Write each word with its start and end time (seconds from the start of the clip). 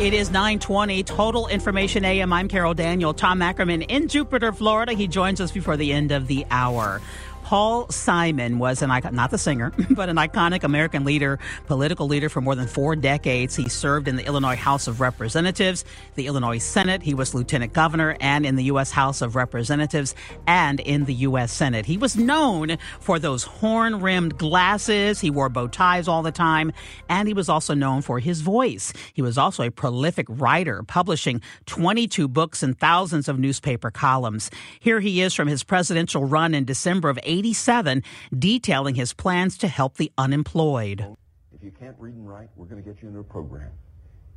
It 0.00 0.14
is 0.14 0.30
920 0.30 1.02
Total 1.02 1.46
Information 1.48 2.06
AM. 2.06 2.32
I'm 2.32 2.48
Carol 2.48 2.72
Daniel. 2.72 3.12
Tom 3.12 3.42
Ackerman 3.42 3.82
in 3.82 4.08
Jupiter, 4.08 4.50
Florida. 4.50 4.94
He 4.94 5.06
joins 5.06 5.42
us 5.42 5.52
before 5.52 5.76
the 5.76 5.92
end 5.92 6.10
of 6.10 6.26
the 6.26 6.46
hour. 6.50 7.02
Paul 7.42 7.88
Simon 7.88 8.58
was 8.58 8.82
an 8.82 8.90
icon, 8.90 9.14
not 9.14 9.30
the 9.30 9.38
singer, 9.38 9.72
but 9.90 10.08
an 10.08 10.16
iconic 10.16 10.64
American 10.64 11.04
leader, 11.04 11.38
political 11.66 12.06
leader 12.06 12.28
for 12.28 12.40
more 12.40 12.54
than 12.54 12.66
four 12.66 12.96
decades. 12.96 13.56
He 13.56 13.68
served 13.68 14.08
in 14.08 14.16
the 14.16 14.26
Illinois 14.26 14.56
House 14.56 14.86
of 14.86 15.00
Representatives, 15.00 15.84
the 16.14 16.26
Illinois 16.26 16.58
Senate. 16.58 17.02
He 17.02 17.14
was 17.14 17.34
lieutenant 17.34 17.72
governor 17.72 18.16
and 18.20 18.46
in 18.46 18.56
the 18.56 18.64
U.S. 18.64 18.90
House 18.90 19.22
of 19.22 19.36
Representatives 19.36 20.14
and 20.46 20.80
in 20.80 21.04
the 21.04 21.14
U.S. 21.14 21.52
Senate. 21.52 21.86
He 21.86 21.96
was 21.96 22.16
known 22.16 22.78
for 23.00 23.18
those 23.18 23.44
horn 23.44 24.00
rimmed 24.00 24.38
glasses. 24.38 25.20
He 25.20 25.30
wore 25.30 25.48
bow 25.48 25.66
ties 25.66 26.08
all 26.08 26.22
the 26.22 26.32
time. 26.32 26.72
And 27.08 27.26
he 27.26 27.34
was 27.34 27.48
also 27.48 27.74
known 27.74 28.02
for 28.02 28.18
his 28.18 28.40
voice. 28.40 28.92
He 29.12 29.22
was 29.22 29.38
also 29.38 29.64
a 29.64 29.70
prolific 29.70 30.26
writer, 30.28 30.82
publishing 30.82 31.40
22 31.66 32.28
books 32.28 32.62
and 32.62 32.78
thousands 32.78 33.28
of 33.28 33.38
newspaper 33.38 33.90
columns. 33.90 34.50
Here 34.78 35.00
he 35.00 35.20
is 35.20 35.34
from 35.34 35.48
his 35.48 35.64
presidential 35.64 36.24
run 36.24 36.54
in 36.54 36.64
December 36.64 37.08
of 37.08 37.18
87, 37.30 38.02
detailing 38.36 38.96
his 38.96 39.14
plans 39.14 39.56
to 39.58 39.68
help 39.68 39.96
the 39.96 40.12
unemployed. 40.18 41.06
If 41.54 41.62
you 41.62 41.70
can't 41.70 41.96
read 41.98 42.14
and 42.14 42.28
write, 42.28 42.48
we're 42.56 42.66
going 42.66 42.82
to 42.82 42.88
get 42.88 43.00
you 43.02 43.08
into 43.08 43.20
a 43.20 43.24
program. 43.24 43.70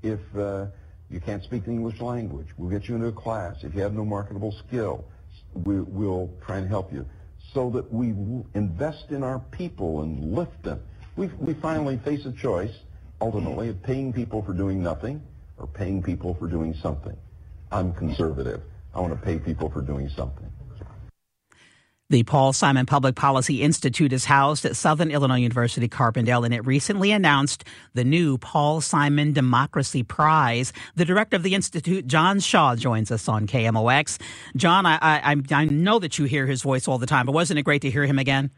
If 0.04 0.20
uh, 0.38 0.68
you 1.10 1.20
can't 1.20 1.44
speak 1.44 1.66
the 1.66 1.72
English 1.72 2.00
language, 2.02 2.48
we'll 2.58 2.70
get 2.70 2.88
you 2.88 2.96
into 2.96 3.08
a 3.08 3.12
class. 3.12 3.64
If 3.64 3.74
you 3.74 3.82
have 3.82 3.94
no 3.94 4.06
marketable 4.06 4.54
skill, 4.68 5.06
we, 5.54 5.82
will 5.82 6.30
try 6.46 6.58
and 6.58 6.68
help 6.68 6.94
you. 6.94 7.06
So 7.54 7.70
that 7.72 7.92
we 7.92 8.14
invest 8.54 9.06
in 9.10 9.24
our 9.24 9.40
people 9.40 10.02
and 10.02 10.34
lift 10.34 10.64
them. 10.64 10.82
We, 11.16 11.28
we 11.40 11.54
finally 11.56 11.98
face 11.98 12.26
a 12.26 12.32
choice, 12.32 12.74
ultimately, 13.22 13.70
of 13.70 13.82
paying 13.84 14.14
people 14.14 14.42
for 14.42 14.54
doing 14.54 14.82
nothing 14.82 15.22
or 15.58 15.68
paying 15.68 16.02
people 16.02 16.36
for 16.36 16.48
doing 16.48 16.74
something. 16.82 17.16
I'm 17.72 17.94
conservative. 17.94 18.62
I 18.94 19.00
want 19.00 19.14
to 19.14 19.26
pay 19.26 19.40
people 19.40 19.70
for 19.70 19.82
doing 19.82 20.10
something. 20.10 20.52
The 22.14 22.22
Paul 22.22 22.54
Simon 22.54 22.86
Public 22.86 23.16
Policy 23.16 23.64
Institute 23.64 24.14
is 24.14 24.26
housed 24.26 24.66
at 24.66 24.76
Southern 24.76 25.10
Illinois 25.10 25.40
University 25.40 25.90
Carbondale, 25.90 26.46
and 26.46 26.54
it 26.54 26.64
recently 26.64 27.12
announced 27.12 27.64
the 27.96 28.04
new 28.04 28.38
Paul 28.38 28.82
Simon 28.82 29.34
Democracy 29.34 30.04
Prize. 30.04 30.74
The 30.96 31.06
director 31.06 31.38
of 31.38 31.42
the 31.42 31.56
institute, 31.56 32.06
John 32.06 32.40
Shaw, 32.40 32.76
joins 32.76 33.10
us 33.10 33.28
on 33.28 33.48
KMOX. 33.48 34.22
John, 34.56 34.86
I, 34.86 35.00
I, 35.02 35.42
I 35.52 35.66
know 35.66 35.98
that 35.98 36.20
you 36.20 36.26
hear 36.26 36.46
his 36.46 36.62
voice 36.62 36.88
all 36.88 37.00
the 37.00 37.08
time, 37.08 37.26
but 37.26 37.32
wasn't 37.32 37.58
it 37.58 37.64
great 37.64 37.82
to 37.82 37.90
hear 37.90 38.06
him 38.06 38.20
again? 38.20 38.52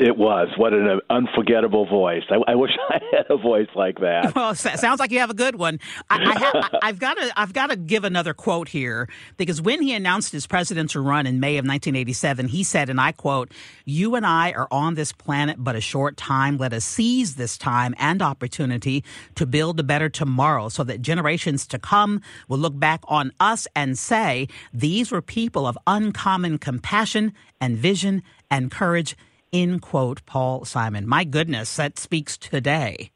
It 0.00 0.16
was. 0.16 0.48
What 0.56 0.72
an 0.72 1.00
unforgettable 1.10 1.84
voice. 1.84 2.22
I, 2.30 2.52
I, 2.52 2.54
wish 2.54 2.70
I 2.88 3.00
had 3.12 3.26
a 3.28 3.36
voice 3.36 3.68
like 3.76 4.00
that. 4.00 4.34
Well, 4.40 4.54
sounds 4.54 5.00
like 5.00 5.10
you 5.10 5.18
have 5.18 5.28
a 5.28 5.34
good 5.34 5.56
one. 5.56 5.80
I, 6.08 6.78
have 6.82 6.98
got 6.98 7.18
to. 7.18 7.30
I've 7.38 7.52
got 7.52 7.68
to 7.68 7.76
give 7.76 8.04
another 8.04 8.32
quote 8.32 8.68
here 8.68 9.08
because 9.36 9.60
when 9.60 9.82
he 9.82 9.92
announced 9.92 10.32
his 10.32 10.46
presidential 10.46 11.02
run 11.02 11.26
in 11.26 11.40
May 11.40 11.58
of 11.58 11.66
1987, 11.66 12.48
he 12.48 12.62
said, 12.62 12.88
and 12.88 12.98
I 12.98 13.12
quote: 13.12 13.52
"You 13.84 14.14
and 14.14 14.24
I 14.24 14.52
are 14.52 14.68
on 14.70 14.94
this 14.94 15.12
planet 15.12 15.56
but 15.58 15.76
a 15.76 15.80
short 15.80 16.16
time. 16.16 16.56
Let 16.56 16.72
us 16.72 16.84
seize 16.84 17.34
this 17.34 17.58
time 17.58 17.94
and 17.98 18.22
opportunity 18.22 19.04
to 19.34 19.44
build 19.44 19.78
a 19.78 19.82
better 19.82 20.08
tomorrow, 20.08 20.70
so 20.70 20.82
that 20.84 21.02
generations 21.02 21.66
to 21.66 21.78
come 21.78 22.22
will 22.48 22.58
look 22.58 22.78
back 22.78 23.02
on 23.08 23.32
us 23.40 23.68
and 23.76 23.98
say 23.98 24.48
these 24.72 25.10
were 25.10 25.22
people 25.22 25.66
of 25.66 25.76
uncommon 25.86 26.56
compassion 26.56 27.34
and 27.60 27.76
vision 27.76 28.22
and 28.50 28.70
courage." 28.70 29.16
In 29.52 29.80
quote 29.80 30.24
Paul 30.26 30.64
Simon. 30.64 31.06
My 31.06 31.24
goodness, 31.24 31.76
that 31.76 31.98
speaks 31.98 32.36
today. 32.36 33.10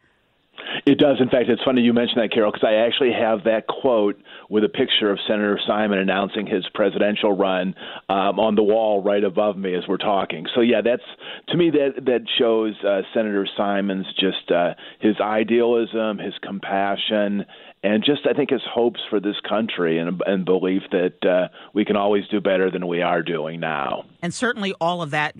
It 0.86 0.98
does. 0.98 1.16
In 1.20 1.28
fact, 1.28 1.48
it's 1.48 1.62
funny 1.62 1.80
you 1.80 1.92
mentioned 1.92 2.20
that, 2.22 2.32
Carol, 2.32 2.52
because 2.52 2.66
I 2.66 2.74
actually 2.74 3.12
have 3.12 3.44
that 3.44 3.66
quote 3.66 4.20
with 4.54 4.62
a 4.62 4.68
picture 4.68 5.10
of 5.10 5.18
Senator 5.26 5.58
Simon 5.66 5.98
announcing 5.98 6.46
his 6.46 6.64
presidential 6.74 7.36
run 7.36 7.74
um, 8.08 8.38
on 8.38 8.54
the 8.54 8.62
wall 8.62 9.02
right 9.02 9.24
above 9.24 9.56
me 9.56 9.74
as 9.74 9.82
we're 9.88 9.96
talking. 9.96 10.46
So 10.54 10.60
yeah, 10.60 10.80
that's 10.80 11.02
to 11.48 11.56
me 11.56 11.70
that 11.70 12.04
that 12.04 12.20
shows 12.38 12.76
uh, 12.84 13.02
Senator 13.12 13.48
Simon's 13.56 14.06
just 14.14 14.52
uh, 14.52 14.74
his 15.00 15.16
idealism, 15.20 16.18
his 16.18 16.34
compassion, 16.40 17.46
and 17.82 18.04
just 18.04 18.28
I 18.30 18.32
think 18.32 18.50
his 18.50 18.62
hopes 18.64 19.00
for 19.10 19.18
this 19.18 19.34
country 19.46 19.98
and, 19.98 20.22
and 20.24 20.44
belief 20.44 20.82
that 20.92 21.26
uh, 21.28 21.48
we 21.72 21.84
can 21.84 21.96
always 21.96 22.28
do 22.28 22.40
better 22.40 22.70
than 22.70 22.86
we 22.86 23.02
are 23.02 23.22
doing 23.22 23.58
now. 23.58 24.04
And 24.22 24.32
certainly, 24.32 24.72
all 24.80 25.02
of 25.02 25.10
that 25.10 25.34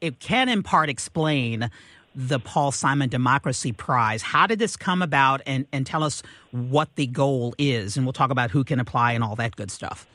it 0.00 0.20
can 0.20 0.48
in 0.48 0.62
part 0.62 0.88
explain 0.88 1.70
the 2.14 2.38
Paul 2.38 2.72
Simon 2.72 3.08
Democracy 3.08 3.72
Prize. 3.72 4.22
How 4.22 4.46
did 4.46 4.58
this 4.58 4.76
come 4.76 5.02
about? 5.02 5.40
And 5.46 5.66
and 5.72 5.86
tell 5.86 6.02
us 6.02 6.22
what 6.50 6.94
the 6.96 7.06
goal 7.06 7.54
is, 7.58 7.96
and 7.96 8.06
we'll 8.06 8.12
talk 8.12 8.30
about 8.30 8.50
who 8.50 8.64
can 8.64 8.80
apply 8.80 9.12
and 9.12 9.22
all 9.22 9.36
that 9.36 9.56
good 9.56 9.70
stuff. 9.70 10.06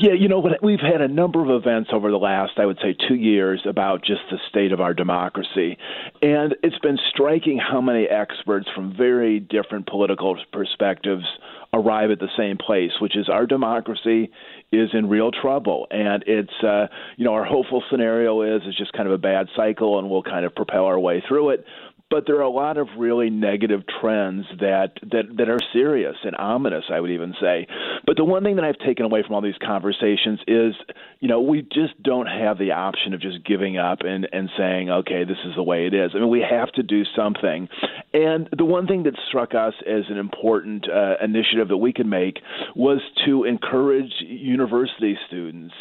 Yeah, 0.00 0.14
you 0.14 0.28
know, 0.28 0.42
we've 0.62 0.80
had 0.80 1.02
a 1.02 1.08
number 1.08 1.42
of 1.42 1.50
events 1.50 1.90
over 1.92 2.10
the 2.10 2.16
last, 2.16 2.52
I 2.56 2.64
would 2.64 2.78
say, 2.80 2.96
two 3.06 3.16
years 3.16 3.60
about 3.68 4.02
just 4.02 4.22
the 4.30 4.38
state 4.48 4.72
of 4.72 4.80
our 4.80 4.94
democracy. 4.94 5.76
And 6.22 6.56
it's 6.62 6.78
been 6.78 6.98
striking 7.10 7.58
how 7.58 7.82
many 7.82 8.06
experts 8.06 8.66
from 8.74 8.96
very 8.96 9.40
different 9.40 9.86
political 9.86 10.38
perspectives 10.54 11.24
arrive 11.72 12.10
at 12.10 12.18
the 12.18 12.28
same 12.36 12.56
place, 12.56 12.92
which 13.00 13.16
is 13.16 13.28
our 13.28 13.46
democracy 13.46 14.30
is 14.72 14.90
in 14.92 15.08
real 15.08 15.30
trouble. 15.30 15.86
And 15.90 16.24
it's, 16.26 16.64
uh, 16.64 16.86
you 17.16 17.24
know, 17.24 17.34
our 17.34 17.44
hopeful 17.44 17.82
scenario 17.90 18.42
is 18.42 18.62
it's 18.66 18.76
just 18.76 18.92
kind 18.92 19.06
of 19.06 19.14
a 19.14 19.18
bad 19.18 19.48
cycle 19.56 19.98
and 19.98 20.10
we'll 20.10 20.22
kind 20.22 20.44
of 20.44 20.54
propel 20.54 20.84
our 20.84 20.98
way 20.98 21.22
through 21.26 21.50
it 21.50 21.64
but 22.10 22.26
there 22.26 22.36
are 22.36 22.42
a 22.42 22.50
lot 22.50 22.76
of 22.76 22.88
really 22.98 23.30
negative 23.30 23.82
trends 24.00 24.44
that, 24.58 24.94
that 25.12 25.36
that 25.36 25.48
are 25.48 25.60
serious 25.72 26.16
and 26.24 26.36
ominous 26.36 26.84
i 26.92 27.00
would 27.00 27.10
even 27.10 27.34
say 27.40 27.66
but 28.10 28.16
the 28.16 28.24
one 28.24 28.42
thing 28.42 28.56
that 28.56 28.64
i've 28.64 28.78
taken 28.78 29.04
away 29.04 29.22
from 29.24 29.36
all 29.36 29.40
these 29.40 29.54
conversations 29.64 30.40
is 30.48 30.74
you 31.20 31.28
know 31.28 31.40
we 31.40 31.62
just 31.62 31.94
don't 32.02 32.26
have 32.26 32.58
the 32.58 32.72
option 32.72 33.14
of 33.14 33.20
just 33.20 33.44
giving 33.44 33.78
up 33.78 34.00
and 34.00 34.26
and 34.32 34.50
saying 34.58 34.90
okay 34.90 35.22
this 35.22 35.38
is 35.44 35.54
the 35.54 35.62
way 35.62 35.86
it 35.86 35.94
is 35.94 36.10
i 36.12 36.18
mean 36.18 36.28
we 36.28 36.40
have 36.40 36.72
to 36.72 36.82
do 36.82 37.04
something 37.14 37.68
and 38.12 38.48
the 38.58 38.64
one 38.64 38.88
thing 38.88 39.04
that 39.04 39.14
struck 39.28 39.54
us 39.54 39.74
as 39.86 40.02
an 40.08 40.18
important 40.18 40.88
uh, 40.90 41.14
initiative 41.22 41.68
that 41.68 41.76
we 41.76 41.92
could 41.92 42.06
make 42.06 42.40
was 42.74 43.00
to 43.24 43.44
encourage 43.44 44.12
university 44.18 45.16
students 45.28 45.74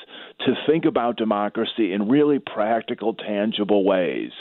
to 0.45 0.53
think 0.67 0.85
about 0.85 1.17
democracy 1.17 1.91
in 1.91 2.07
really 2.07 2.39
practical, 2.39 3.13
tangible 3.13 3.83
ways 3.83 4.31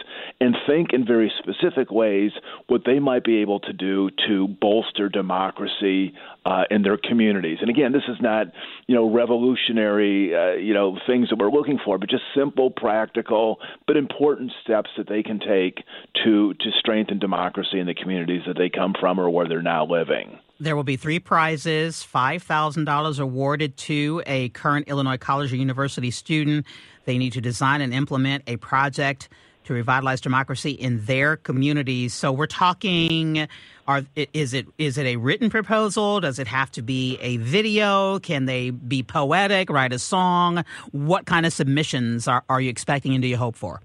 and 0.40 0.54
think 0.66 0.92
in 0.92 1.06
very 1.06 1.32
specific 1.38 1.90
ways 1.90 2.30
what 2.66 2.82
they 2.84 2.98
might 2.98 3.24
be 3.24 3.38
able 3.38 3.58
to 3.58 3.72
do 3.72 4.10
to 4.26 4.48
bolster 4.60 5.08
democracy 5.08 6.12
uh, 6.44 6.64
in 6.70 6.82
their 6.82 6.98
communities. 6.98 7.58
And 7.60 7.70
again, 7.70 7.77
this 7.92 8.02
is 8.08 8.16
not, 8.20 8.48
you 8.86 8.94
know, 8.94 9.10
revolutionary, 9.10 10.34
uh, 10.34 10.56
you 10.56 10.74
know, 10.74 10.98
things 11.06 11.28
that 11.30 11.38
we're 11.38 11.50
looking 11.50 11.78
for, 11.84 11.98
but 11.98 12.10
just 12.10 12.24
simple, 12.34 12.70
practical, 12.70 13.58
but 13.86 13.96
important 13.96 14.50
steps 14.62 14.90
that 14.96 15.08
they 15.08 15.22
can 15.22 15.38
take 15.38 15.84
to 16.24 16.54
to 16.54 16.70
strengthen 16.78 17.18
democracy 17.18 17.78
in 17.78 17.86
the 17.86 17.94
communities 17.94 18.42
that 18.46 18.56
they 18.56 18.68
come 18.68 18.94
from 18.98 19.20
or 19.20 19.30
where 19.30 19.48
they're 19.48 19.62
now 19.62 19.86
living. 19.86 20.38
There 20.60 20.74
will 20.74 20.84
be 20.84 20.96
three 20.96 21.20
prizes 21.20 22.04
$5,000 22.12 23.20
awarded 23.20 23.76
to 23.76 24.22
a 24.26 24.48
current 24.48 24.88
Illinois 24.88 25.16
college 25.16 25.52
or 25.52 25.56
university 25.56 26.10
student. 26.10 26.66
They 27.04 27.16
need 27.16 27.34
to 27.34 27.40
design 27.40 27.80
and 27.80 27.94
implement 27.94 28.42
a 28.48 28.56
project 28.56 29.28
to 29.68 29.74
revitalize 29.74 30.20
democracy 30.20 30.70
in 30.70 31.04
their 31.04 31.36
communities. 31.36 32.14
So 32.14 32.32
we're 32.32 32.46
talking 32.46 33.46
are 33.86 34.02
is 34.34 34.52
it 34.54 34.66
is 34.76 34.98
it 34.98 35.06
a 35.06 35.16
written 35.16 35.50
proposal? 35.50 36.20
Does 36.20 36.38
it 36.38 36.46
have 36.46 36.70
to 36.72 36.82
be 36.82 37.18
a 37.20 37.36
video? 37.38 38.18
Can 38.18 38.46
they 38.46 38.70
be 38.70 39.02
poetic, 39.02 39.70
write 39.70 39.92
a 39.92 39.98
song? 39.98 40.64
What 40.92 41.26
kind 41.26 41.46
of 41.46 41.52
submissions 41.52 42.26
are, 42.28 42.44
are 42.48 42.60
you 42.60 42.70
expecting 42.70 43.14
and 43.14 43.22
do 43.22 43.28
you 43.28 43.36
hope 43.36 43.56
for? 43.56 43.80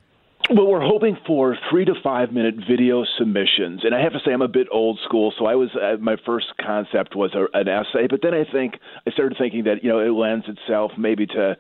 Well, 0.50 0.68
we're 0.68 0.86
hoping 0.86 1.18
for 1.26 1.58
three 1.70 1.86
to 1.86 1.94
five 2.04 2.34
minute 2.34 2.56
video 2.70 3.06
submissions, 3.18 3.86
and 3.86 3.96
I 3.96 4.02
have 4.02 4.12
to 4.12 4.20
say 4.26 4.34
I'm 4.34 4.42
a 4.42 4.50
bit 4.50 4.68
old 4.70 5.00
school. 5.06 5.34
So 5.40 5.46
I 5.46 5.56
was 5.56 5.70
uh, 5.74 5.96
my 6.02 6.18
first 6.26 6.48
concept 6.62 7.16
was 7.16 7.34
a, 7.34 7.46
an 7.58 7.70
essay, 7.70 8.08
but 8.10 8.20
then 8.22 8.34
I 8.34 8.44
think 8.52 8.74
I 9.08 9.12
started 9.12 9.38
thinking 9.38 9.64
that 9.64 9.86
you 9.86 9.90
know 9.90 10.00
it 10.00 10.10
lends 10.10 10.46
itself 10.50 10.92
maybe 10.98 11.26
to 11.28 11.56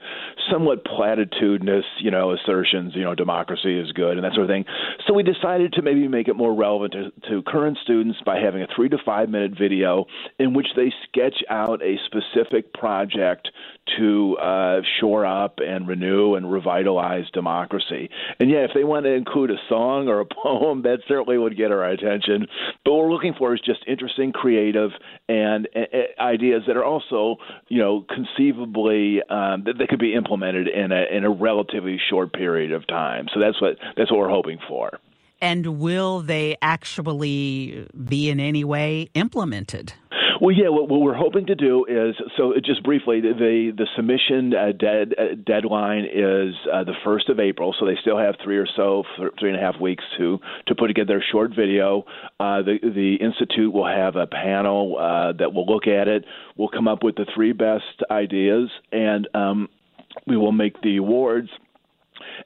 somewhat 0.51 0.83
platitudinous 0.83 1.85
you 1.99 2.11
know 2.11 2.33
assertions. 2.33 2.93
You 2.93 3.03
know, 3.03 3.15
democracy 3.15 3.79
is 3.79 3.93
good 3.93 4.17
and 4.17 4.25
that 4.25 4.33
sort 4.33 4.43
of 4.43 4.49
thing. 4.49 4.65
So 5.07 5.13
we 5.13 5.23
decided 5.23 5.71
to 5.73 5.81
maybe 5.81 6.05
make 6.09 6.27
it 6.27 6.35
more 6.35 6.53
relevant 6.53 6.91
to, 6.91 7.29
to 7.29 7.41
current 7.43 7.77
students 7.83 8.19
by 8.25 8.39
having 8.39 8.63
a 8.63 8.67
three 8.75 8.89
to 8.89 8.97
five 9.05 9.29
minute 9.29 9.53
video 9.57 10.07
in 10.39 10.53
which 10.53 10.67
they 10.75 10.91
sketch 11.07 11.41
out 11.49 11.81
a 11.81 11.95
specific 12.05 12.73
project 12.73 13.47
to 13.97 14.37
uh, 14.37 14.81
shore 14.99 15.25
up 15.25 15.59
and 15.59 15.87
renew 15.87 16.35
and 16.35 16.51
revitalize 16.51 17.25
democracy. 17.31 18.09
And 18.39 18.49
yeah, 18.49 18.65
if 18.65 18.72
they 18.73 18.83
want 18.83 19.05
to 19.05 19.13
include 19.13 19.51
a 19.51 19.57
song 19.69 20.07
or 20.07 20.19
a 20.19 20.25
poem, 20.43 20.83
that 20.83 20.99
certainly 21.07 21.37
would 21.37 21.57
get 21.57 21.71
our 21.71 21.83
attention. 21.83 22.47
But 22.83 22.93
what 22.93 23.05
we're 23.05 23.11
looking 23.11 23.33
for 23.37 23.53
is 23.53 23.61
just 23.61 23.79
interesting, 23.87 24.31
creative, 24.31 24.91
and 25.27 25.67
uh, 25.75 26.21
ideas 26.21 26.63
that 26.67 26.77
are 26.77 26.85
also, 26.85 27.37
you 27.69 27.79
know, 27.79 28.05
conceivably 28.09 29.21
um, 29.29 29.63
that, 29.65 29.77
that 29.77 29.87
could 29.89 29.99
be 29.99 30.13
implemented 30.13 30.67
in 30.67 30.91
a 30.91 31.03
in 31.11 31.23
a 31.23 31.29
relatively 31.29 31.99
short 32.09 32.33
period 32.33 32.71
of 32.71 32.85
time. 32.87 33.27
So 33.33 33.39
that's 33.39 33.61
what 33.61 33.77
that's 33.95 34.11
what 34.11 34.19
we're 34.19 34.29
hoping 34.29 34.59
for. 34.67 34.99
And 35.41 35.79
will 35.79 36.21
they 36.21 36.55
actually 36.61 37.85
be 38.07 38.29
in 38.29 38.39
any 38.39 38.63
way 38.63 39.09
implemented? 39.13 39.93
Well, 40.43 40.51
yeah. 40.53 40.67
What, 40.67 40.89
what, 40.89 40.99
we're 40.99 41.13
hoping 41.13 41.45
to 41.45 41.55
do 41.55 41.85
is 41.85 42.15
so 42.35 42.51
just 42.65 42.83
briefly 42.83 43.21
the 43.21 43.71
the 43.77 43.87
submission 43.95 44.53
uh, 44.53 44.73
dead, 44.77 45.13
uh, 45.17 45.35
deadline 45.35 46.03
is 46.03 46.53
uh, 46.69 46.83
the 46.83 46.95
first 47.05 47.29
of 47.29 47.39
April, 47.39 47.73
so 47.79 47.85
they 47.85 47.95
still 48.01 48.17
have 48.17 48.35
three 48.43 48.57
or 48.57 48.67
so 48.75 49.05
three 49.39 49.51
and 49.51 49.57
a 49.57 49.61
half 49.61 49.79
weeks 49.79 50.03
to 50.17 50.39
to 50.67 50.75
put 50.75 50.87
together 50.87 51.19
a 51.19 51.23
short 51.31 51.51
video. 51.55 52.03
Uh, 52.41 52.61
the 52.61 52.77
the 52.81 53.15
institute 53.21 53.71
will 53.71 53.87
have 53.87 54.17
a 54.17 54.27
panel 54.27 54.97
uh, 54.99 55.31
that 55.31 55.53
will 55.53 55.65
look 55.65 55.87
at 55.87 56.09
it. 56.09 56.25
We'll 56.57 56.67
come 56.67 56.89
up 56.89 57.03
with 57.03 57.15
the 57.15 57.25
three 57.33 57.53
best 57.53 58.03
ideas, 58.11 58.69
and 58.91 59.29
um, 59.33 59.69
we 60.27 60.35
will 60.35 60.51
make 60.51 60.81
the 60.81 60.97
awards 60.97 61.47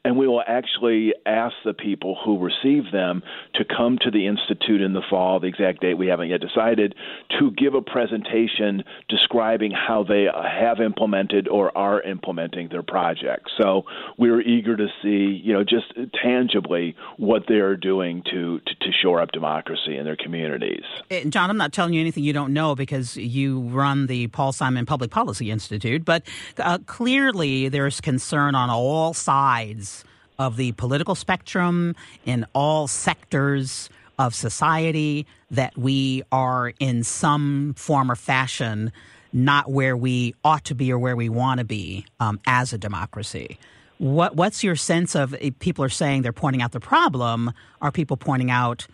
and 0.07 0.15
we 0.15 0.25
will 0.25 0.43
actually 0.47 1.13
ask 1.25 1.53
the 1.65 1.73
people 1.73 2.17
who 2.23 2.39
receive 2.39 2.93
them 2.93 3.21
to 3.55 3.65
come 3.65 3.97
to 3.99 4.09
the 4.09 4.25
Institute 4.25 4.79
in 4.79 4.93
the 4.93 5.01
fall, 5.09 5.41
the 5.41 5.47
exact 5.47 5.81
date 5.81 5.95
we 5.95 6.07
haven't 6.07 6.29
yet 6.29 6.39
decided, 6.39 6.95
to 7.37 7.51
give 7.51 7.73
a 7.73 7.81
presentation 7.81 8.85
describing 9.09 9.71
how 9.71 10.05
they 10.05 10.27
have 10.33 10.79
implemented 10.79 11.49
or 11.49 11.77
are 11.77 12.01
implementing 12.03 12.69
their 12.69 12.83
project. 12.83 13.49
So 13.61 13.83
we're 14.17 14.39
eager 14.39 14.77
to 14.77 14.87
see, 15.03 15.41
you 15.43 15.51
know, 15.51 15.65
just 15.65 15.93
tangibly 16.23 16.95
what 17.17 17.43
they're 17.49 17.75
doing 17.75 18.23
to, 18.31 18.59
to, 18.59 18.75
to 18.75 18.91
shore 19.01 19.19
up 19.19 19.33
democracy 19.33 19.97
in 19.97 20.05
their 20.05 20.15
communities. 20.15 20.85
Eh, 21.11 21.25
John, 21.27 21.49
I'm 21.49 21.57
not 21.57 21.73
telling 21.73 21.93
you 21.93 21.99
anything 21.99 22.23
you 22.23 22.31
don't 22.31 22.53
know 22.53 22.75
because 22.75 23.17
you 23.17 23.59
run 23.59 24.07
the 24.07 24.27
Paul 24.27 24.53
Simon 24.53 24.85
Public 24.85 25.11
Policy 25.11 25.51
Institute, 25.51 26.05
but 26.05 26.23
uh, 26.59 26.77
clearly 26.85 27.67
there's 27.67 27.99
concern 27.99 28.55
on 28.55 28.69
all 28.69 29.13
sides 29.13 29.96
of 30.39 30.57
the 30.57 30.71
political 30.73 31.15
spectrum 31.15 31.95
in 32.25 32.45
all 32.53 32.87
sectors 32.87 33.89
of 34.19 34.33
society 34.33 35.25
that 35.51 35.77
we 35.77 36.23
are 36.31 36.73
in 36.79 37.03
some 37.03 37.73
form 37.77 38.11
or 38.11 38.15
fashion 38.15 38.91
not 39.33 39.69
where 39.69 39.95
we 39.95 40.33
ought 40.43 40.63
to 40.65 40.75
be 40.75 40.91
or 40.91 40.97
where 40.97 41.15
we 41.15 41.29
want 41.29 41.59
to 41.59 41.65
be 41.65 42.05
um, 42.19 42.39
as 42.47 42.73
a 42.73 42.77
democracy. 42.77 43.59
What, 43.97 44.35
what's 44.35 44.63
your 44.63 44.75
sense 44.75 45.15
of 45.15 45.35
people 45.59 45.83
are 45.83 45.89
saying 45.89 46.21
they're 46.21 46.33
pointing 46.33 46.61
out 46.61 46.71
the 46.71 46.79
problem? 46.79 47.51
Are 47.81 47.91
people 47.91 48.17
pointing 48.17 48.51
out 48.51 48.87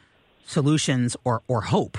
solutions 0.46 1.16
or, 1.24 1.42
or 1.48 1.62
hope? 1.62 1.98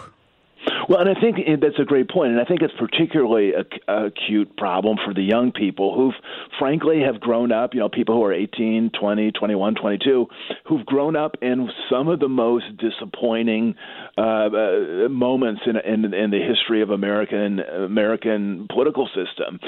Well, 0.89 1.01
and 1.01 1.09
I 1.09 1.19
think 1.21 1.39
that's 1.61 1.79
a 1.79 1.85
great 1.85 2.11
point, 2.11 2.33
and 2.33 2.41
I 2.41 2.45
think 2.45 2.61
it's 2.63 2.75
particularly 2.79 3.53
a, 3.53 3.93
a 3.93 4.07
acute 4.07 4.57
problem 4.57 4.99
for 5.05 5.15
the 5.15 5.23
young 5.23 5.53
people 5.53 5.95
who, 5.95 6.13
frankly, 6.59 7.01
have 7.01 7.21
grown 7.21 7.53
up. 7.53 7.75
You 7.75 7.81
know, 7.81 7.89
people 7.89 8.17
who 8.17 8.25
are 8.25 8.33
18, 8.33 8.91
20, 8.99 9.33
21, 9.33 9.75
22, 9.75 10.27
who've 10.67 10.87
grown 10.87 11.17
up 11.17 11.37
in 11.41 11.71
some 11.91 12.09
of 12.09 12.21
the 12.21 12.29
most 12.29 12.65
disappointing 12.77 13.77
uh, 14.19 14.23
uh, 14.23 15.09
moments 15.09 15.63
in, 15.67 15.77
in 15.77 16.13
in 16.13 16.31
the 16.31 16.41
history 16.41 16.83
of 16.83 16.91
American 16.91 17.61
American 17.61 18.67
political 18.69 19.07
system 19.09 19.59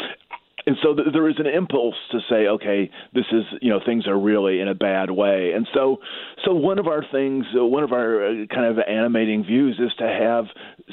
and 0.66 0.76
so 0.82 0.94
th- 0.94 1.08
there 1.12 1.28
is 1.28 1.36
an 1.38 1.46
impulse 1.46 1.94
to 2.10 2.18
say, 2.28 2.48
okay, 2.48 2.90
this 3.14 3.24
is 3.30 3.44
you 3.62 3.70
know 3.70 3.80
things 3.84 4.06
are 4.08 4.18
really 4.18 4.60
in 4.60 4.68
a 4.68 4.74
bad 4.74 5.10
way, 5.10 5.52
and 5.54 5.66
so 5.72 5.98
so 6.44 6.54
one 6.54 6.78
of 6.78 6.88
our 6.88 7.04
things, 7.12 7.46
uh, 7.56 7.64
one 7.64 7.84
of 7.84 7.92
our 7.92 8.26
uh, 8.26 8.46
kind 8.52 8.66
of 8.66 8.78
animating 8.86 9.44
views 9.44 9.78
is 9.78 9.92
to 9.98 10.06
have 10.06 10.46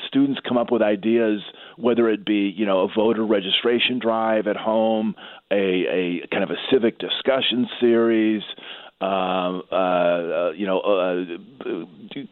students 0.07 0.39
come 0.47 0.57
up 0.57 0.71
with 0.71 0.83
ideas, 0.83 1.41
whether 1.77 2.07
it 2.09 2.23
be 2.23 2.53
you 2.55 2.65
know 2.67 2.81
a 2.81 2.87
voter 2.95 3.25
registration 3.25 3.97
drive 3.99 4.45
at 4.45 4.55
home, 4.55 5.15
a 5.51 5.55
a 5.55 6.27
kind 6.31 6.43
of 6.43 6.51
a 6.51 6.57
civic 6.71 6.99
discussion 6.99 7.67
series. 7.79 8.43
Um, 9.01 9.63
uh, 9.69 9.75
uh, 9.75 10.51
you 10.55 10.65
know, 10.65 10.79
uh, 10.79 11.75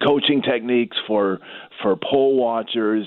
coaching 0.02 0.42
techniques 0.42 0.96
for 1.06 1.40
for 1.82 1.98
poll 1.98 2.38
watchers. 2.38 3.06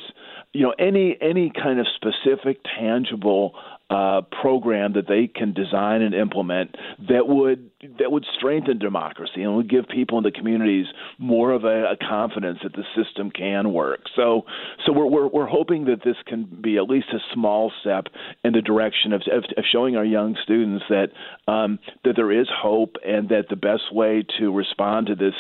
You 0.53 0.65
know, 0.65 0.75
any 0.79 1.17
any 1.19 1.51
kind 1.51 1.81
of 1.81 1.87
specific, 1.97 2.59
tangible 2.79 3.55
uh, 3.91 4.23
program 4.43 4.95
that 4.95 5.07
they 5.09 5.27
can 5.27 5.53
design 5.53 6.03
and 6.03 6.15
implement 6.15 6.75
that 7.09 7.29
would 7.29 7.71
that 7.99 8.11
would 8.11 8.25
strengthen 8.37 8.79
democracy 8.79 9.43
and 9.43 9.57
would 9.57 9.69
give 9.69 9.87
people 9.89 10.19
in 10.19 10.25
the 10.25 10.31
communities 10.31 10.87
more 11.19 11.53
of 11.53 11.65
a, 11.65 11.93
a 11.93 11.97
confidence 11.97 12.59
that 12.63 12.73
the 12.73 12.85
system 12.97 13.31
can 13.31 13.73
work. 13.73 14.01
So, 14.17 14.43
so 14.85 14.93
we're, 14.93 15.07
we're 15.07 15.29
we're 15.29 15.47
hoping 15.47 15.87
that 15.87 16.05
this 16.05 16.17
can 16.27 16.45
be 16.45 16.77
at 16.77 16.85
least 16.85 17.09
a 17.13 17.19
small 17.33 17.73
step 17.81 18.07
in 18.45 18.53
the 18.53 18.63
direction 18.63 19.13
of, 19.13 19.23
of, 19.31 19.45
of 19.57 19.65
showing 19.71 19.97
our 19.97 20.05
young 20.05 20.37
students 20.43 20.85
that 20.89 21.09
um, 21.49 21.79
that 22.05 22.15
there 22.17 22.33
is 22.33 22.47
hope 22.51 22.97
and 23.05 23.29
that 23.29 23.49
the 23.51 23.57
best 23.57 23.93
way 23.93 24.25
to 24.39 24.53
respond 24.53 25.09
to 25.09 25.15
this 25.15 25.35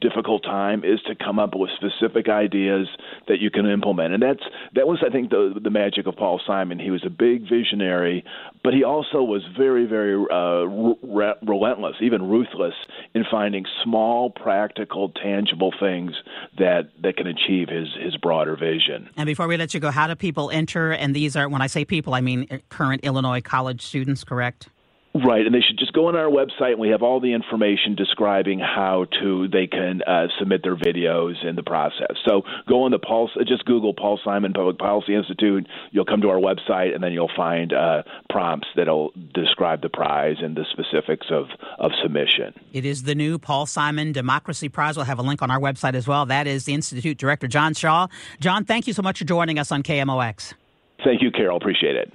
difficult 0.00 0.42
time 0.42 0.84
is 0.84 1.00
to 1.06 1.14
come 1.14 1.38
up 1.38 1.54
with 1.54 1.70
specific 1.76 2.28
ideas 2.28 2.88
that 3.28 3.40
you 3.40 3.50
can 3.50 3.66
implement. 3.66 4.14
And 4.14 4.22
that's 4.22 4.42
that 4.74 4.86
was 4.86 4.98
I 5.06 5.10
think 5.10 5.30
the 5.30 5.58
the 5.62 5.70
magic 5.70 6.06
of 6.06 6.16
Paul 6.16 6.40
Simon. 6.46 6.78
He 6.78 6.90
was 6.90 7.04
a 7.04 7.10
big 7.10 7.48
visionary, 7.48 8.24
but 8.62 8.72
he 8.74 8.84
also 8.84 9.22
was 9.22 9.42
very 9.56 9.86
very 9.86 10.14
uh, 10.30 10.64
re- 10.66 11.34
relentless, 11.46 11.89
even 12.00 12.28
ruthless 12.28 12.74
in 13.14 13.24
finding 13.30 13.64
small, 13.84 14.30
practical, 14.30 15.10
tangible 15.10 15.72
things 15.78 16.12
that 16.58 16.90
that 17.02 17.16
can 17.16 17.26
achieve 17.26 17.68
his 17.68 17.88
his 18.00 18.16
broader 18.16 18.56
vision. 18.56 19.08
And 19.16 19.26
before 19.26 19.46
we 19.46 19.56
let 19.56 19.74
you 19.74 19.80
go, 19.80 19.90
how 19.90 20.06
do 20.06 20.14
people 20.14 20.50
enter? 20.50 20.92
And 20.92 21.14
these 21.14 21.36
are 21.36 21.48
when 21.48 21.62
I 21.62 21.66
say 21.66 21.84
people, 21.84 22.14
I 22.14 22.20
mean 22.20 22.46
uh, 22.50 22.58
current 22.68 23.04
Illinois 23.04 23.40
college 23.40 23.82
students, 23.82 24.24
correct? 24.24 24.68
Right, 25.12 25.44
and 25.44 25.52
they 25.52 25.60
should 25.60 25.76
just 25.76 25.92
go 25.92 26.06
on 26.06 26.14
our 26.14 26.30
website, 26.30 26.72
and 26.72 26.78
we 26.78 26.90
have 26.90 27.02
all 27.02 27.18
the 27.18 27.32
information 27.32 27.96
describing 27.96 28.60
how 28.60 29.06
to 29.20 29.48
they 29.48 29.66
can 29.66 30.02
uh, 30.06 30.28
submit 30.38 30.62
their 30.62 30.76
videos 30.76 31.44
in 31.44 31.56
the 31.56 31.64
process. 31.64 32.16
So 32.28 32.42
go 32.68 32.84
on 32.84 32.92
the 32.92 33.00
Pulse, 33.00 33.32
just 33.48 33.64
Google 33.64 33.92
Paul 33.92 34.20
Simon 34.24 34.52
Public 34.52 34.78
Policy 34.78 35.16
Institute. 35.16 35.66
You'll 35.90 36.04
come 36.04 36.20
to 36.20 36.28
our 36.28 36.38
website, 36.38 36.94
and 36.94 37.02
then 37.02 37.12
you'll 37.12 37.30
find 37.36 37.72
uh, 37.72 38.02
prompts 38.28 38.68
that'll 38.76 39.10
describe 39.34 39.82
the 39.82 39.88
prize 39.88 40.36
and 40.40 40.56
the 40.56 40.64
specifics 40.70 41.26
of 41.30 41.46
of 41.80 41.90
submission. 42.00 42.54
It 42.72 42.84
is 42.84 43.02
the 43.02 43.16
new 43.16 43.36
Paul 43.36 43.66
Simon 43.66 44.12
Democracy 44.12 44.68
Prize. 44.68 44.96
We'll 44.96 45.06
have 45.06 45.18
a 45.18 45.22
link 45.22 45.42
on 45.42 45.50
our 45.50 45.60
website 45.60 45.94
as 45.94 46.06
well. 46.06 46.24
That 46.26 46.46
is 46.46 46.66
the 46.66 46.74
Institute 46.74 47.18
Director 47.18 47.48
John 47.48 47.74
Shaw. 47.74 48.06
John, 48.38 48.64
thank 48.64 48.86
you 48.86 48.92
so 48.92 49.02
much 49.02 49.18
for 49.18 49.24
joining 49.24 49.58
us 49.58 49.72
on 49.72 49.82
KMOX. 49.82 50.54
Thank 51.02 51.20
you, 51.20 51.32
Carol. 51.32 51.56
Appreciate 51.56 51.96
it. 51.96 52.14